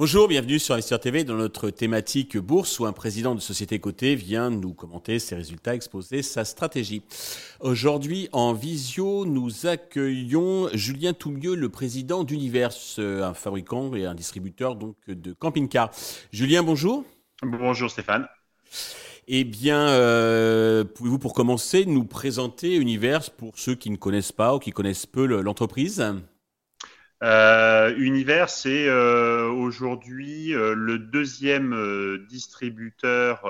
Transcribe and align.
Bonjour, 0.00 0.28
bienvenue 0.28 0.58
sur 0.58 0.74
Investir 0.74 0.98
TV 0.98 1.24
dans 1.24 1.34
notre 1.34 1.68
thématique 1.68 2.38
bourse 2.38 2.78
où 2.78 2.86
un 2.86 2.92
président 2.92 3.34
de 3.34 3.40
société 3.40 3.80
cotée 3.80 4.14
vient 4.14 4.48
nous 4.48 4.72
commenter 4.72 5.18
ses 5.18 5.34
résultats, 5.34 5.74
exposer 5.74 6.22
sa 6.22 6.46
stratégie. 6.46 7.02
Aujourd'hui, 7.60 8.30
en 8.32 8.54
visio, 8.54 9.26
nous 9.26 9.66
accueillons 9.66 10.70
Julien 10.72 11.12
Toumieux, 11.12 11.54
le 11.54 11.68
président 11.68 12.24
d'Univers, 12.24 12.72
un 12.96 13.34
fabricant 13.34 13.94
et 13.94 14.06
un 14.06 14.14
distributeur 14.14 14.76
donc 14.76 14.96
de 15.06 15.34
camping-car. 15.34 15.90
Julien, 16.32 16.62
bonjour. 16.62 17.04
Bonjour 17.42 17.90
Stéphane. 17.90 18.26
Eh 19.32 19.44
bien, 19.44 19.90
euh, 19.90 20.82
pouvez-vous 20.82 21.20
pour 21.20 21.34
commencer 21.34 21.86
nous 21.86 22.04
présenter 22.04 22.74
Univers 22.74 23.30
pour 23.30 23.56
ceux 23.56 23.76
qui 23.76 23.88
ne 23.90 23.96
connaissent 23.96 24.32
pas 24.32 24.56
ou 24.56 24.58
qui 24.58 24.72
connaissent 24.72 25.06
peu 25.06 25.24
l'entreprise? 25.24 26.04
Euh, 27.22 27.94
Univers, 27.96 28.50
c'est 28.50 28.88
euh, 28.88 29.48
aujourd'hui 29.48 30.52
euh, 30.52 30.74
le 30.74 30.98
deuxième 30.98 32.26
distributeur 32.28 33.44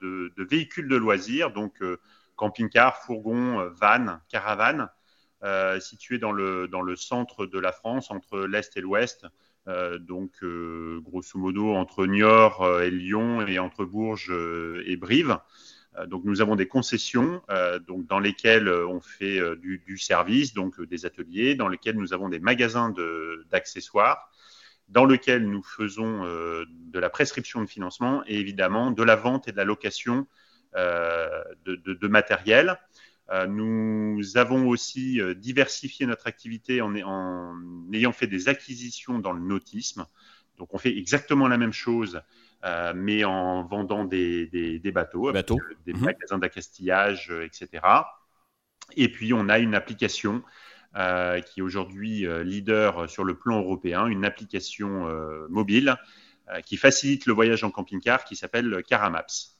de, 0.00 0.32
de, 0.34 0.44
véhicules 0.44 0.88
de 0.88 0.96
loisirs, 0.96 1.52
donc 1.52 1.74
camping-car, 2.36 2.96
fourgon, 2.96 3.68
van, 3.78 4.20
caravane, 4.30 4.88
situé 5.78 6.16
dans 6.16 6.32
le, 6.32 6.68
dans 6.68 6.80
le 6.80 6.96
centre 6.96 7.44
de 7.44 7.58
la 7.58 7.72
France, 7.72 8.10
entre 8.10 8.46
l'Est 8.46 8.78
et 8.78 8.80
l'Ouest. 8.80 9.26
Donc, 10.00 10.42
grosso 11.02 11.38
modo, 11.38 11.74
entre 11.74 12.06
Niort 12.06 12.80
et 12.80 12.90
Lyon 12.90 13.46
et 13.46 13.58
entre 13.58 13.84
Bourges 13.84 14.32
et 14.86 14.96
Brive. 14.96 15.38
Euh, 15.98 16.06
donc 16.06 16.24
nous 16.24 16.40
avons 16.40 16.56
des 16.56 16.68
concessions 16.68 17.42
euh, 17.50 17.78
dans 18.08 18.20
lesquelles 18.20 18.68
euh, 18.68 18.86
on 18.86 19.00
fait 19.00 19.40
du, 19.56 19.98
service, 19.98 20.54
donc 20.54 20.80
des 20.80 21.06
ateliers, 21.06 21.54
dans 21.54 21.68
lesquels 21.68 21.96
nous 21.96 22.12
avons 22.12 22.28
des 22.28 22.40
magasins 22.40 22.92
d'accessoires, 23.50 24.30
dans 24.88 25.04
lesquels 25.04 25.48
nous 25.48 25.62
faisons 25.62 26.24
de 26.24 26.98
la 26.98 27.10
prescription 27.10 27.60
de 27.60 27.66
financement 27.66 28.22
et 28.26 28.38
évidemment 28.38 28.90
de 28.90 29.02
la 29.02 29.16
vente 29.16 29.48
et 29.48 29.52
de 29.52 29.56
la 29.56 29.64
location 29.64 30.26
de, 30.74 32.08
matériel. 32.08 32.78
Nous 33.48 34.36
avons 34.36 34.68
aussi 34.68 35.20
diversifié 35.36 36.06
notre 36.06 36.26
activité 36.26 36.80
en, 36.80 36.94
en, 36.96 37.54
ayant 37.92 38.12
fait 38.12 38.26
des 38.26 38.48
acquisitions 38.48 39.18
dans 39.18 39.32
le 39.32 39.40
nautisme. 39.40 40.06
Donc 40.56 40.72
on 40.74 40.78
fait 40.78 40.96
exactement 40.96 41.46
la 41.46 41.58
même 41.58 41.72
chose 41.72 42.22
euh, 42.64 42.92
mais 42.94 43.24
en 43.24 43.62
vendant 43.62 44.04
des, 44.04 44.46
des, 44.46 44.90
bateaux, 44.90 45.30
des 45.32 45.92
mhm. 45.92 46.00
magasins 46.00 46.38
d'accastillage, 46.38 47.30
euh, 47.30 47.44
etc. 47.44 47.84
Et 48.96 49.08
puis, 49.12 49.32
on 49.32 49.48
a 49.48 49.60
une 49.60 49.76
application 49.76 50.42
euh, 50.96 51.40
qui 51.40 51.60
est 51.60 51.62
aujourd'hui 51.62 52.26
leader 52.44 53.08
sur 53.08 53.22
le 53.22 53.36
plan 53.36 53.60
européen, 53.60 54.06
une 54.06 54.24
application 54.24 55.06
mobile 55.48 55.96
qui 56.64 56.78
facilite 56.78 57.26
le 57.26 57.34
voyage 57.34 57.62
en 57.62 57.70
camping-car 57.70 58.24
qui 58.24 58.34
s'appelle 58.34 58.82
Caramaps 58.88 59.57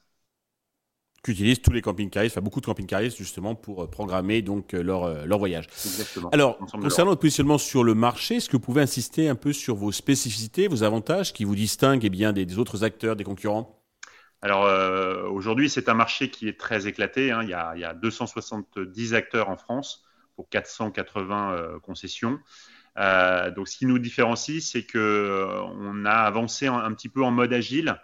qu'utilisent 1.29 1.61
tous 1.61 1.73
les 1.73 1.83
camping-caristes, 1.83 2.37
enfin 2.37 2.45
beaucoup 2.45 2.61
de 2.61 2.67
camping-caristes 2.67 3.19
justement 3.19 3.55
pour 3.55 3.83
euh, 3.83 3.87
programmer 3.87 4.41
donc 4.41 4.73
euh, 4.73 4.83
leur, 4.83 5.05
euh, 5.05 5.27
leur 5.27 5.39
voyage. 5.39 5.67
Exactement. 5.67 6.31
Alors, 6.31 6.57
concernant 6.59 7.11
votre 7.11 7.21
positionnement 7.21 7.59
sur 7.59 7.85
le 7.85 7.95
marché, 7.95 8.37
est-ce 8.37 8.49
que 8.49 8.57
vous 8.57 8.63
pouvez 8.63 8.81
insister 8.81 9.29
un 9.29 9.35
peu 9.35 9.53
sur 9.53 9.75
vos 9.77 9.93
spécificités, 9.93 10.69
vos 10.69 10.83
avantages 10.83 11.35
qui 11.35 11.45
vous 11.45 11.55
distinguent 11.55 12.05
eh 12.05 12.11
bien, 12.11 12.33
des, 12.33 12.59
autres 12.59 12.83
acteurs, 12.83 13.15
des 13.15 13.25
concurrents? 13.25 13.75
Alors 14.41 14.71
aujourd'hui, 15.33 15.69
c'est 15.69 15.89
un 15.89 15.95
marché 15.95 16.31
qui 16.31 16.49
est 16.49 16.59
très 16.59 16.87
éclaté. 16.87 17.33
Hein. 17.33 17.41
Il, 17.43 17.49
y 17.49 17.55
a, 17.55 17.73
il, 17.75 17.81
y 17.81 17.85
a, 17.85 17.93
270 17.93 19.15
acteurs 19.15 19.49
en 19.49 19.57
France 19.57 20.05
pour 20.37 20.49
480 20.49 21.81
concessions. 21.83 22.39
Euh, 22.99 23.51
donc, 23.51 23.69
ce 23.69 23.77
qui 23.79 23.87
nous 23.87 23.99
différencie, 23.99 24.63
c'est 24.65 24.85
que 24.85 25.49
on 25.77 26.05
a 26.05 26.13
avancé 26.13 26.69
un, 26.69 26.79
un, 26.79 26.93
petit 26.93 27.09
peu 27.09 27.25
en 27.25 27.33
mode 27.33 27.53
agile. 27.53 28.01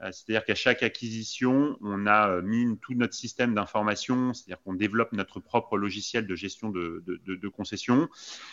Euh, 0.00 0.12
c'est-à-dire 0.12 0.44
qu'à 0.44 0.54
chaque 0.54 0.84
acquisition, 0.84 1.76
on 1.80 2.06
a 2.06 2.28
euh, 2.28 2.42
mis 2.42 2.78
tout 2.78 2.94
notre 2.94 3.14
système 3.14 3.54
d'information, 3.54 4.32
c'est-à-dire 4.32 4.62
qu'on 4.62 4.74
développe 4.74 5.12
notre 5.12 5.40
propre 5.40 5.76
logiciel 5.76 6.26
de 6.26 6.36
gestion 6.36 6.70
de, 6.70 7.02
de, 7.04 7.48
concession 7.48 8.08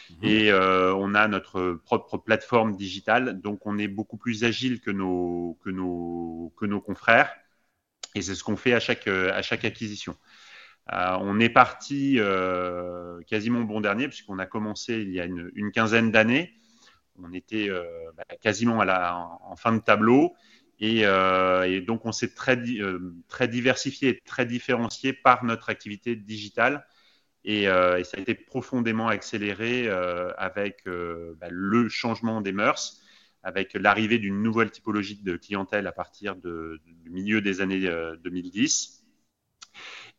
mhm. 0.09 0.17
et 0.23 0.51
euh, 0.51 0.93
on 0.95 1.13
a 1.13 1.27
notre 1.27 1.73
propre 1.85 2.17
plateforme 2.17 2.75
digitale. 2.75 3.41
Donc, 3.41 3.65
on 3.67 3.77
est 3.77 3.87
beaucoup 3.87 4.17
plus 4.17 4.43
agile 4.43 4.79
que 4.81 4.89
nos, 4.89 5.59
que 5.63 5.69
nos, 5.69 6.51
que 6.57 6.65
nos 6.65 6.81
confrères 6.81 7.31
et 8.15 8.21
c'est 8.21 8.33
ce 8.33 8.43
qu'on 8.43 8.55
fait 8.55 8.73
à 8.73 8.79
chaque, 8.79 9.07
à 9.07 9.41
chaque 9.41 9.65
acquisition. 9.65 10.15
Euh, 10.93 11.17
on 11.19 11.39
est 11.39 11.49
parti 11.49 12.15
euh, 12.19 13.21
quasiment 13.27 13.61
bon 13.61 13.81
dernier 13.81 14.07
puisqu'on 14.07 14.39
a 14.39 14.45
commencé 14.45 15.01
il 15.01 15.11
y 15.11 15.19
a 15.19 15.25
une, 15.25 15.51
une 15.53 15.71
quinzaine 15.71 16.11
d'années. 16.11 16.53
On 17.21 17.33
était 17.33 17.69
bah, 18.17 18.23
quasiment 18.41 18.81
à 18.81 18.85
la, 18.85 19.15
en, 19.15 19.39
en 19.51 19.55
fin 19.55 19.73
de 19.73 19.79
tableau. 19.79 20.35
Et, 20.79 21.05
euh, 21.05 21.63
et, 21.63 21.81
donc, 21.81 22.05
on 22.05 22.11
s'est 22.11 22.33
très, 22.33 22.57
euh, 22.57 23.13
très 23.29 23.47
diversifié 23.47 24.09
et 24.09 24.21
très 24.25 24.45
différencié 24.45 25.13
par 25.13 25.43
notre 25.45 25.69
activité 25.69 26.15
digitale. 26.15 26.85
Et, 27.45 27.67
euh, 27.67 28.03
ça 28.03 28.17
a 28.17 28.19
été 28.19 28.35
profondément 28.35 29.07
accéléré 29.07 29.87
avec 30.37 30.83
bah, 30.85 31.47
le 31.49 31.89
changement 31.89 32.41
des 32.41 32.51
mœurs, 32.51 33.01
avec 33.43 33.73
l'arrivée 33.73 34.19
d'une 34.19 34.41
nouvelle 34.41 34.71
typologie 34.71 35.21
de 35.21 35.37
clientèle 35.37 35.87
à 35.87 35.91
partir 35.91 36.35
de, 36.35 36.81
du 36.85 37.09
milieu 37.09 37.41
des 37.41 37.61
années 37.61 37.89
2010. 38.23 39.03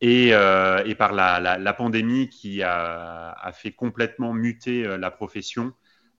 Et, 0.01 0.29
et 0.29 0.95
par 0.95 1.13
la, 1.13 1.73
pandémie 1.75 2.29
qui 2.29 2.63
a, 2.63 3.53
fait 3.55 3.73
complètement 3.73 4.33
muter 4.33 4.97
la 4.97 5.11
profession 5.11 5.75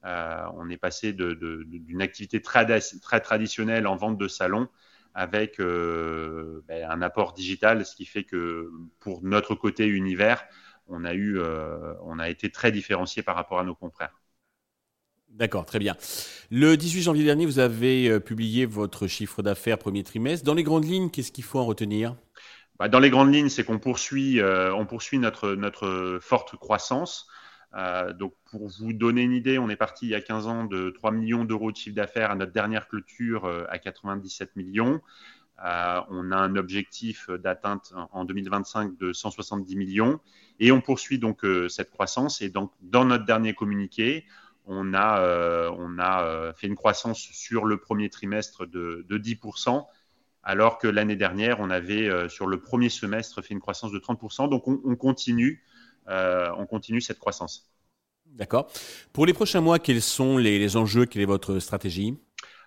euh, 0.07 0.45
on 0.55 0.69
est 0.69 0.77
passé 0.77 1.11
d'une 1.11 2.01
activité 2.01 2.41
très, 2.41 2.65
très, 3.01 3.19
traditionnelle 3.19 3.87
en 3.87 3.97
vente 3.97 4.17
de 4.17 4.27
salon 4.27 4.69
avec 5.13 5.59
euh, 5.59 6.63
ben, 6.67 6.89
un 6.89 7.01
apport 7.01 7.33
digital, 7.33 7.85
ce 7.85 7.95
qui 7.95 8.05
fait 8.05 8.23
que 8.23 8.71
pour 8.99 9.21
notre 9.23 9.55
côté 9.55 9.85
univers, 9.85 10.45
on 10.87 11.03
a, 11.03 11.13
eu, 11.13 11.39
euh, 11.39 11.93
on 12.03 12.19
a 12.19 12.29
été 12.29 12.49
très 12.51 12.71
différencié 12.71 13.21
par 13.21 13.35
rapport 13.35 13.59
à 13.59 13.63
nos 13.63 13.75
confrères. 13.75 14.13
D'accord, 15.29 15.65
très 15.65 15.79
bien. 15.79 15.97
Le 16.51 16.77
18 16.77 17.01
janvier 17.01 17.25
dernier, 17.25 17.45
vous 17.45 17.59
avez 17.59 18.19
publié 18.21 18.65
votre 18.65 19.07
chiffre 19.07 19.41
d'affaires 19.41 19.77
premier 19.77 20.03
trimestre. 20.03 20.45
Dans 20.45 20.53
les 20.53 20.63
grandes 20.63 20.85
lignes, 20.85 21.09
qu'est-ce 21.09 21.33
qu'il 21.33 21.43
faut 21.43 21.59
en 21.59 21.65
retenir? 21.65 22.15
Bah, 22.79 22.87
Dans 22.87 22.99
les 22.99 23.09
grandes 23.09 23.33
lignes, 23.33 23.49
c'est 23.49 23.65
qu'on 23.65 23.79
poursuit, 23.79 24.39
on 24.41 24.85
poursuit 24.85 25.19
notre, 25.19 25.49
notre 25.55 26.19
forte 26.21 26.55
croissance. 26.55 27.27
Euh, 27.75 28.13
donc, 28.13 28.33
pour 28.45 28.67
vous 28.67 28.93
donner 28.93 29.23
une 29.23 29.33
idée, 29.33 29.59
on 29.59 29.69
est 29.69 29.75
parti 29.75 30.05
il 30.05 30.09
y 30.09 30.15
a 30.15 30.21
15 30.21 30.47
ans 30.47 30.65
de 30.65 30.89
3 30.89 31.11
millions 31.11 31.45
d'euros 31.45 31.71
de 31.71 31.77
chiffre 31.77 31.95
d'affaires 31.95 32.31
à 32.31 32.35
notre 32.35 32.53
dernière 32.53 32.87
clôture 32.87 33.45
euh, 33.45 33.65
à 33.69 33.77
97 33.77 34.55
millions. 34.55 35.01
Euh, 35.65 36.01
on 36.09 36.31
a 36.31 36.37
un 36.37 36.55
objectif 36.55 37.29
d'atteinte 37.29 37.93
en 38.11 38.25
2025 38.25 38.97
de 38.97 39.11
170 39.11 39.75
millions 39.75 40.19
et 40.59 40.71
on 40.71 40.81
poursuit 40.81 41.17
donc 41.17 41.45
cette 41.67 41.89
croissance. 41.89 42.41
Et 42.41 42.49
donc, 42.49 42.71
dans 42.81 43.05
notre 43.05 43.25
dernier 43.25 43.53
communiqué, 43.53 44.25
on 44.67 44.93
a, 44.93 46.53
fait 46.55 46.67
une 46.67 46.75
croissance 46.75 47.19
sur 47.19 47.65
le 47.65 47.77
premier 47.77 48.09
trimestre 48.09 48.67
de, 48.67 49.03
de 49.09 49.17
10%, 49.17 49.87
alors 50.43 50.77
que 50.77 50.87
l'année 50.87 51.15
dernière, 51.15 51.59
on 51.59 51.71
avait 51.71 52.29
sur 52.29 52.45
le 52.45 52.59
premier 52.59 52.89
semestre 52.89 53.41
fait 53.41 53.55
une 53.55 53.59
croissance 53.59 53.91
de 53.91 53.99
30%. 53.99 54.49
Donc, 54.49 54.67
on, 54.67 54.79
on 54.85 54.95
continue 54.95 55.63
on 56.07 56.65
continue 56.65 57.01
cette 57.01 57.19
croissance. 57.19 57.69
D'accord. 58.25 58.71
Pour 59.13 59.25
les 59.25 59.33
prochains 59.33 59.61
mois, 59.61 59.79
quels 59.79 60.01
sont 60.01 60.37
les, 60.37 60.77
enjeux 60.77 61.05
Quelle 61.05 61.21
est 61.21 61.25
votre 61.25 61.59
stratégie? 61.59 62.17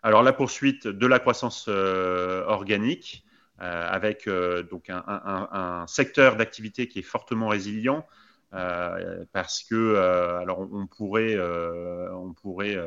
Alors 0.02 0.22
la 0.22 0.32
poursuite 0.32 0.86
de 0.86 1.06
la 1.06 1.18
croissance 1.18 1.66
euh, 1.68 2.42
organique 2.46 3.24
euh, 3.60 3.86
avec 3.88 4.28
donc 4.70 4.88
un, 4.88 5.84
secteur 5.86 6.36
d'activité 6.36 6.88
qui 6.88 7.00
est 7.00 7.02
fortement 7.02 7.48
résilient 7.48 8.06
parce 8.50 9.62
que 9.62 9.94
alors 10.40 10.66
on, 10.72 10.86
pourrait 10.86 11.38
on 11.38 12.32
pourrait 12.32 12.78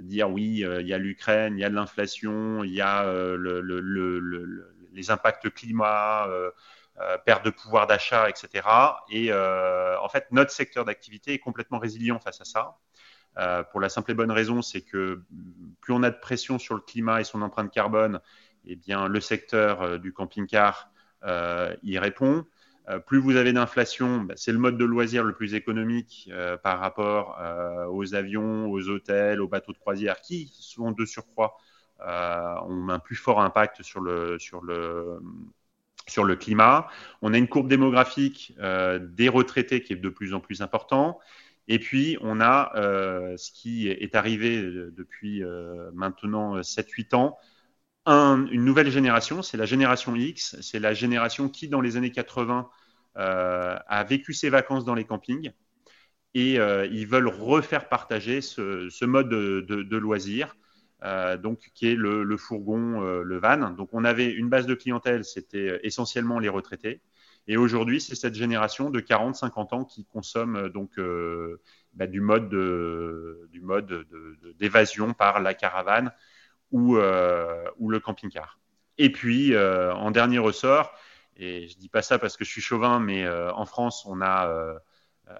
dire 0.00 0.30
oui 0.30 0.64
il 0.80 0.86
y 0.86 0.92
a 0.92 0.98
l'Ukraine, 0.98 1.56
il 1.56 1.60
y 1.60 1.64
a 1.64 1.70
de 1.70 1.74
l'inflation, 1.74 2.62
il 2.62 2.72
y 2.72 2.82
a 2.82 3.10
les 4.92 5.10
impacts 5.10 5.50
climat. 5.50 6.28
Euh, 7.02 7.18
perte 7.18 7.44
de 7.44 7.50
pouvoir 7.50 7.86
d'achat, 7.86 8.30
etc. 8.30 8.66
Et 9.10 9.30
euh, 9.30 10.00
en 10.00 10.08
fait, 10.08 10.28
notre 10.30 10.50
secteur 10.50 10.86
d'activité 10.86 11.34
est 11.34 11.38
complètement 11.38 11.78
résilient 11.78 12.18
face 12.18 12.40
à 12.40 12.46
ça. 12.46 12.78
Euh, 13.36 13.62
pour 13.64 13.80
la 13.80 13.90
simple 13.90 14.12
et 14.12 14.14
bonne 14.14 14.30
raison, 14.30 14.62
c'est 14.62 14.80
que 14.80 15.20
plus 15.82 15.92
on 15.92 16.02
a 16.02 16.10
de 16.10 16.18
pression 16.18 16.58
sur 16.58 16.74
le 16.74 16.80
climat 16.80 17.20
et 17.20 17.24
son 17.24 17.42
empreinte 17.42 17.70
carbone, 17.70 18.20
eh 18.64 18.76
bien, 18.76 19.08
le 19.08 19.20
secteur 19.20 19.98
du 19.98 20.14
camping-car 20.14 20.90
y 21.82 21.98
répond. 21.98 22.46
plus 23.06 23.18
vous 23.18 23.36
avez 23.36 23.52
d'inflation, 23.52 24.22
bah, 24.22 24.34
c'est 24.38 24.52
le 24.52 24.58
mode 24.58 24.78
de 24.78 24.84
loisir 24.86 25.22
le 25.22 25.34
plus 25.34 25.54
économique 25.54 26.30
par 26.62 26.78
rapport 26.78 27.38
aux 27.90 28.14
avions, 28.14 28.70
aux 28.70 28.88
hôtels, 28.88 29.42
aux 29.42 29.48
bateaux 29.48 29.72
de 29.72 29.78
croisière 29.78 30.20
qui, 30.22 30.50
sont 30.60 30.92
de 30.92 31.04
surcroît, 31.04 31.58
ont 32.00 32.88
un 32.88 32.98
plus 32.98 33.16
fort 33.16 33.40
impact 33.40 33.82
sur 33.82 34.00
le, 34.00 34.38
sur 34.38 34.62
le, 34.62 35.20
sur 36.08 36.24
le 36.24 36.36
climat. 36.36 36.88
On 37.22 37.34
a 37.34 37.38
une 37.38 37.48
courbe 37.48 37.68
démographique 37.68 38.54
des 38.58 39.28
retraités 39.28 39.82
qui 39.82 39.92
est 39.92 39.96
de 39.96 40.08
plus 40.08 40.34
en 40.34 40.40
plus 40.40 40.62
important. 40.62 41.18
Et 41.68 41.78
puis, 41.78 42.16
on 42.20 42.40
a 42.40 42.72
ce 43.36 43.50
qui 43.52 43.88
est 43.88 44.14
arrivé 44.14 44.62
depuis 44.62 45.42
maintenant 45.94 46.60
7-8 46.62 47.14
ans, 47.14 47.38
une 48.06 48.64
nouvelle 48.64 48.90
génération, 48.90 49.42
c'est 49.42 49.56
la 49.56 49.66
génération 49.66 50.14
X, 50.14 50.56
c'est 50.60 50.78
la 50.78 50.94
génération 50.94 51.48
qui, 51.48 51.68
dans 51.68 51.80
les 51.80 51.96
années 51.96 52.12
80, 52.12 52.68
euh, 53.16 53.76
a 53.86 54.04
vécu 54.04 54.32
ses 54.34 54.50
vacances 54.50 54.84
dans 54.84 54.94
les 54.94 55.04
campings 55.04 55.50
et 56.34 56.58
euh, 56.58 56.86
ils 56.86 57.06
veulent 57.06 57.28
refaire 57.28 57.88
partager 57.88 58.42
ce, 58.42 59.04
mode 59.06 59.30
de, 59.30 59.62
de, 59.62 59.96
loisir, 59.96 60.54
euh, 61.04 61.36
donc 61.36 61.70
qui 61.74 61.88
est 61.88 61.94
le, 61.94 62.36
fourgon, 62.36 63.00
le 63.00 63.38
van. 63.38 63.70
Donc 63.70 63.90
on 63.92 64.04
avait 64.04 64.30
une 64.30 64.48
base 64.48 64.66
de 64.66 64.74
clientèle, 64.74 65.24
c'était 65.24 65.80
essentiellement 65.82 66.38
les 66.38 66.48
retraités. 66.48 67.00
Et 67.48 67.56
aujourd'hui, 67.56 68.00
c'est 68.00 68.16
cette 68.16 68.34
génération 68.34 68.90
de 68.90 69.00
40-50 69.00 69.74
ans 69.74 69.84
qui 69.84 70.04
consomme 70.04 70.68
donc 70.70 70.98
bah, 71.94 72.06
du 72.06 72.20
mode 72.20 72.48
du 72.48 73.60
mode 73.60 74.06
d'évasion 74.58 75.12
par 75.12 75.40
la 75.40 75.54
caravane 75.54 76.12
ou, 76.72 76.96
ou 76.96 77.90
le 77.90 78.00
camping-car. 78.00 78.58
Et 78.98 79.12
puis, 79.12 79.56
en 79.56 80.10
dernier 80.10 80.38
ressort, 80.38 80.92
et 81.36 81.68
je 81.68 81.76
dis 81.76 81.88
pas 81.88 82.02
ça 82.02 82.18
parce 82.18 82.36
que 82.36 82.44
je 82.44 82.50
suis 82.50 82.60
chauvin, 82.60 82.98
mais 82.98 83.24
euh, 83.24 83.52
en 83.52 83.66
France, 83.66 84.04
on 84.06 84.20
a 84.20 84.48
euh, 84.48 84.78
euh, 85.28 85.34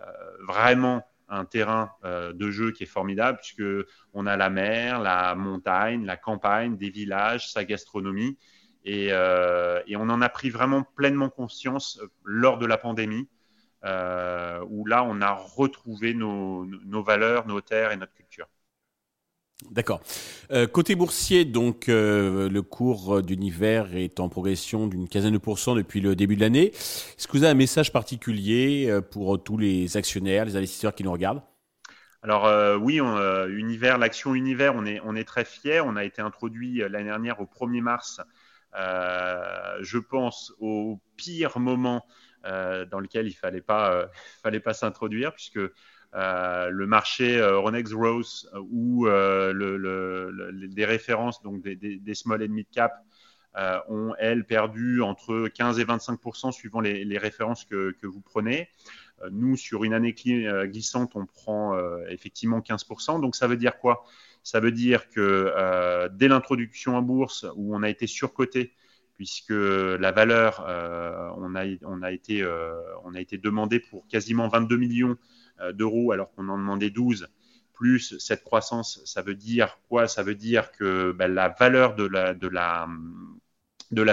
vraiment 0.47 1.07
un 1.29 1.45
terrain 1.45 1.91
de 2.05 2.51
jeu 2.51 2.73
qui 2.73 2.85
est 2.85 2.87
formidable 2.87 3.39
puisque 3.39 3.63
on 4.13 4.27
a 4.27 4.37
la 4.37 4.51
mer, 4.51 5.01
la 5.01 5.35
montagne, 5.35 6.05
la 6.05 6.17
campagne, 6.17 6.77
des 6.77 6.91
villages, 6.91 7.53
sa 7.53 7.65
gastronomie. 7.65 8.39
Et, 8.85 9.07
et 9.09 9.97
on 9.97 10.09
en 10.09 10.23
a 10.23 10.29
pris 10.29 10.51
vraiment 10.51 10.83
pleinement 10.83 11.29
conscience 11.29 12.01
lors 12.25 12.59
de 12.59 12.67
la 12.67 12.79
pandémie, 12.79 13.29
où 13.83 14.87
là, 14.87 15.05
on 15.05 15.21
a 15.21 15.33
retrouvé 15.33 16.15
nos 16.15 17.03
valeurs, 17.03 17.47
nos 17.47 17.61
terres 17.61 17.93
et 17.93 17.97
notre 17.97 18.15
culture. 18.15 18.47
D'accord. 19.71 20.03
Euh, 20.53 20.67
côté 20.67 20.95
boursier, 20.95 21.47
donc 21.47 21.89
euh, 21.89 22.49
le 22.51 22.63
cours 22.63 23.23
d'univers 23.23 23.97
est 23.97 24.21
en 24.21 24.29
progression 24.29 24.87
d'une 24.87 25.09
quinzaine 25.09 25.33
de 25.33 25.39
pourcents 25.39 25.75
depuis 25.75 26.03
le 26.03 26.15
début 26.15 26.37
de 26.37 26.43
l'année. 26.43 26.67
Est-ce 26.69 27.27
que 27.27 27.33
vous 27.33 27.43
avez 27.43 27.53
un 27.53 27.55
message 27.55 27.91
particulier 27.91 28.87
euh, 28.89 29.01
pour 29.01 29.43
tous 29.43 29.57
les 29.57 29.97
actionnaires, 29.97 30.45
les 30.45 30.57
investisseurs 30.57 30.95
qui 30.95 31.05
nous 31.05 31.13
regardent? 31.13 31.43
Alors 32.23 32.81
oui, 32.83 33.01
l'action 33.81 34.35
Univers, 34.35 34.75
on 34.75 34.85
est, 34.85 35.01
on 35.05 35.15
est 35.15 35.23
très 35.23 35.45
fiers. 35.45 35.81
On 35.81 35.95
a 35.95 36.03
été 36.03 36.21
introduit 36.21 36.79
l'année 36.79 37.05
dernière 37.05 37.41
au 37.41 37.45
1er 37.45 37.81
mars, 37.83 38.21
je 38.75 39.99
pense, 39.99 40.53
au 40.59 40.99
pire 41.17 41.61
moment 41.61 42.05
dans 42.91 43.01
lequel 43.01 43.27
il 43.27 43.35
fallait 43.35 43.61
pas, 43.61 44.09
fallait 44.43 44.61
pas 44.61 44.75
s'introduire, 44.75 45.33
puisque 45.33 45.61
euh, 46.15 46.71
le 46.71 46.87
marché 46.87 47.37
euh, 47.39 47.59
Ronex 47.59 47.91
Growth 47.91 48.47
euh, 48.55 48.61
ou 48.71 49.07
des 50.69 50.85
références 50.87 51.43
donc 51.43 51.63
des, 51.63 52.15
small 52.15 52.43
and 52.43 52.49
mid 52.49 52.67
cap 52.73 53.05
ont, 53.89 54.15
elles, 54.19 54.45
perdu 54.45 55.03
entre 55.03 55.49
15 55.49 55.79
et 55.79 55.85
25% 55.85 56.53
suivant 56.53 56.81
les, 56.81 57.19
références 57.19 57.65
que, 57.65 57.95
vous 58.03 58.21
prenez. 58.21 58.69
Nous, 59.31 59.57
sur 59.57 59.85
une 59.85 59.95
année 59.95 60.13
glissante, 60.13 61.13
on 61.15 61.25
prend 61.25 61.79
effectivement 62.09 62.61
15 62.61 62.85
Donc, 63.23 63.35
ça 63.35 63.47
veut 63.47 63.57
dire 63.57 63.79
quoi? 63.79 64.05
Ça 64.43 64.61
veut 64.61 64.73
dire 64.73 65.09
que 65.09 66.09
dès 66.13 66.29
l'introduction 66.29 66.97
en 66.97 67.03
bourse, 67.03 67.47
où 67.57 67.75
on 67.75 67.83
a 67.83 67.89
été 67.89 68.07
surcoté, 68.07 68.75
puisque 69.17 69.51
la 69.51 70.13
valeur, 70.13 70.61
on, 71.39 71.55
a, 71.55 71.65
on, 71.85 72.03
a 72.03 72.13
été, 72.13 72.47
on 73.05 73.15
a 73.15 73.21
été 73.21 73.39
demandé 73.39 73.81
pour 73.81 74.07
quasiment 74.09 74.49
22 74.49 74.77
millions 74.77 75.17
euh, 75.61 75.73
d'euros 75.73 76.13
alors 76.13 76.31
qu'on 76.33 76.51
en 76.51 76.59
demandait 76.59 76.91
12 76.91 77.29
plus 77.73 78.19
cette 78.19 78.43
croissance, 78.43 79.03
ça 79.05 79.23
veut 79.23 79.35
dire 79.35 79.79
quoi? 79.89 80.09
Ça 80.09 80.23
veut 80.23 80.35
dire 80.35 80.73
que 80.73 81.13
ben, 81.13 81.33
la 81.33 81.49
valeur 81.49 81.95
de 81.95 82.07
la, 82.07 82.35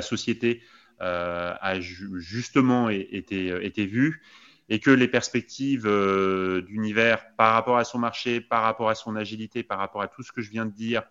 société 0.02 0.62
euh, 1.02 1.54
a 1.60 1.80
justement 1.80 2.90
été, 2.90 3.86
vue 3.86 4.22
et 4.68 4.80
que 4.80 4.92
les 4.92 5.08
perspectives 5.08 5.86
euh, 5.86 6.62
d'univers 6.62 7.26
par 7.38 7.54
rapport 7.54 7.78
à 7.78 7.86
son 7.86 8.00
marché, 8.00 8.42
par 8.42 8.64
rapport 8.64 8.90
à 8.90 8.96
son 8.96 9.16
agilité, 9.16 9.64
par 9.64 9.80
rapport 9.80 10.02
à 10.02 10.10
tout 10.10 10.24
ce 10.24 10.34
que 10.34 10.42
je 10.42 10.50
viens 10.50 10.66
de 10.66 10.74
dire, 10.74 11.04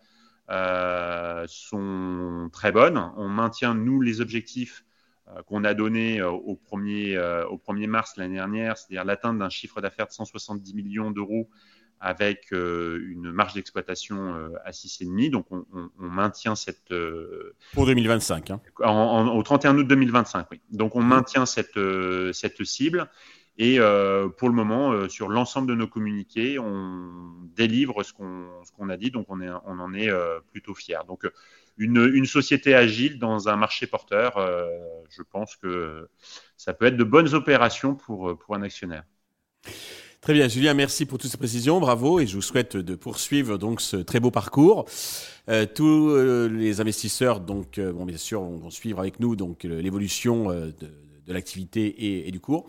sont 0.48 2.48
très 2.52 2.72
bonnes. 2.72 3.12
On 3.16 3.28
maintient, 3.28 3.74
nous, 3.74 4.00
les 4.00 4.20
objectifs 4.20 4.84
euh, 5.28 5.42
qu'on 5.42 5.64
a 5.64 5.74
donné 5.74 6.20
euh, 6.20 6.30
au 6.30 6.60
1er, 6.70 7.16
euh, 7.16 7.46
au 7.46 7.56
1er 7.56 7.86
mars 7.86 8.16
l'année 8.16 8.34
dernière, 8.34 8.76
c'est-à-dire 8.76 9.04
l'atteinte 9.04 9.38
d'un 9.38 9.50
chiffre 9.50 9.80
d'affaires 9.80 10.08
de 10.08 10.12
170 10.12 10.74
millions 10.74 11.10
d'euros 11.10 11.48
avec 12.04 12.48
une 12.50 13.30
marge 13.30 13.54
d'exploitation 13.54 14.34
à 14.64 14.72
6,5. 14.72 15.30
Donc, 15.30 15.46
on, 15.52 15.64
maintient 15.98 16.56
cette. 16.56 16.92
Pour 17.74 17.86
2025. 17.86 18.50
Hein. 18.50 18.60
au 18.80 19.42
31 19.44 19.78
août 19.78 19.86
2025, 19.86 20.48
oui. 20.50 20.60
Donc, 20.72 20.96
on 20.96 21.00
mmh. 21.00 21.06
maintient 21.06 21.46
cette, 21.46 21.78
cette 22.32 22.64
cible. 22.64 23.08
Et 23.58 23.78
pour 24.38 24.49
le 24.49 24.54
moment, 24.54 25.08
sur 25.08 25.28
l'ensemble 25.28 25.69
de 25.69 25.75
nos 25.75 25.87
communiqués, 25.87 26.58
on 26.58 27.10
délivre 27.54 28.02
ce 28.02 28.12
qu'on 28.12 28.88
a 28.88 28.96
dit. 28.96 29.10
Donc, 29.10 29.26
on, 29.28 29.40
en 29.40 29.94
est 29.94 30.10
plutôt 30.50 30.75
fiers. 30.75 31.04
Donc, 31.06 31.26
une, 31.78 32.26
société 32.26 32.75
agile 32.75 33.19
dans 33.19 33.49
un 33.49 33.56
marché 33.56 33.87
porteur, 33.87 34.37
euh, 34.37 34.69
je 35.10 35.22
pense 35.22 35.56
que 35.56 36.08
ça 36.56 36.72
peut 36.72 36.87
être 36.87 36.96
de 36.96 37.04
bonnes 37.04 37.34
opérations 37.34 37.94
pour, 37.94 38.37
un 38.50 38.62
actionnaire. 38.62 39.04
Très 40.20 40.34
bien, 40.34 40.46
Julien, 40.46 40.75
merci 40.75 41.05
pour 41.05 41.19
toutes 41.19 41.31
ces 41.31 41.37
précisions, 41.37 41.81
bravo, 41.81 42.20
et 42.20 42.26
je 42.26 42.37
vous 42.37 42.43
souhaite 42.43 42.76
de 42.76 42.94
poursuivre 42.94 43.58
donc 43.58 43.81
ce 43.81 43.96
très 43.96 44.20
beau 44.20 44.31
parcours. 44.31 44.84
Euh, 45.48 45.66
tous 45.66 46.10
euh, 46.10 46.48
les 46.48 46.81
investisseurs, 46.81 47.40
donc, 47.40 47.81
bien 47.81 48.16
sûr, 48.16 48.43
vont 48.43 48.70
suivre 48.70 49.00
avec 49.00 49.19
nous 49.19 49.34
donc 49.34 49.64
l'évolution 49.64 50.50
de 50.50 50.90
de 51.26 51.32
l'activité 51.32 52.26
et, 52.26 52.30
du 52.30 52.40
cours. 52.40 52.66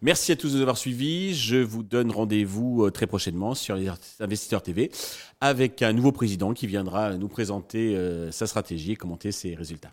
Merci 0.00 0.32
à 0.32 0.36
tous 0.36 0.52
de 0.52 0.56
nous 0.56 0.62
avoir 0.62 0.76
suivis. 0.76 1.34
Je 1.34 1.56
vous 1.56 1.82
donne 1.82 2.10
rendez-vous 2.10 2.84
euh, 2.84 2.90
très 2.90 3.06
prochainement 3.06 3.54
sur 3.54 3.76
les 3.76 3.90
Investisseurs 4.20 4.62
TV 4.62 4.90
avec 5.40 5.82
un 5.82 5.92
nouveau 5.92 6.12
président 6.12 6.52
qui 6.52 6.66
viendra 6.66 7.16
nous 7.16 7.28
présenter 7.28 7.96
euh, 7.96 8.30
sa 8.30 8.46
stratégie 8.46 8.92
et 8.92 8.96
commenter 8.96 9.32
ses 9.32 9.54
résultats. 9.54 9.92